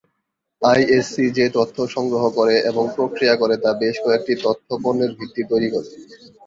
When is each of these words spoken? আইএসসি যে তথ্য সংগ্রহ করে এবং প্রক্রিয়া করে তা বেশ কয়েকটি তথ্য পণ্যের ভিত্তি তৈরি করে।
আইএসসি 0.61 1.25
যে 1.37 1.45
তথ্য 1.57 1.77
সংগ্রহ 1.95 2.23
করে 2.37 2.55
এবং 2.69 2.83
প্রক্রিয়া 2.95 3.35
করে 3.35 3.55
তা 3.63 3.71
বেশ 3.81 3.95
কয়েকটি 4.05 4.33
তথ্য 4.45 4.67
পণ্যের 4.83 5.11
ভিত্তি 5.17 5.41
তৈরি 5.51 5.67
করে। 5.73 5.89